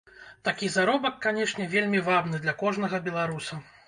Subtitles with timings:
[0.47, 3.59] Такі заробак, канешне, вельмі вабны для кожнага беларуса.